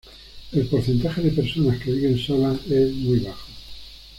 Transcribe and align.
El 0.51 0.65
porcentaje 0.65 1.21
de 1.21 1.29
personas 1.29 1.77
que 1.77 1.91
viven 1.91 2.17
solas 2.17 2.59
es 2.65 2.91
muy 2.91 3.19
bajo. 3.19 3.47